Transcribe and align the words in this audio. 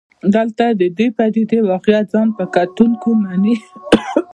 دلته 0.33 0.65
د 0.97 1.01
پدیدې 1.17 1.59
واقعیت 1.69 2.05
ځان 2.13 2.27
په 2.37 2.43
کتونکو 2.55 3.09
مني. 3.23 3.55